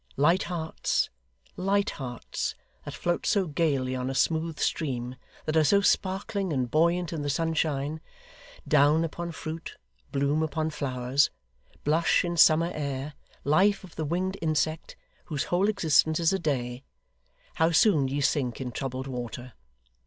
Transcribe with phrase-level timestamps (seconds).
[0.17, 1.11] Light hearts,
[1.55, 2.55] light hearts,
[2.85, 7.21] that float so gaily on a smooth stream, that are so sparkling and buoyant in
[7.21, 8.01] the sunshine
[8.67, 9.77] down upon fruit,
[10.11, 11.29] bloom upon flowers,
[11.83, 14.95] blush in summer air, life of the winged insect,
[15.25, 16.83] whose whole existence is a day
[17.57, 19.53] how soon ye sink in troubled water!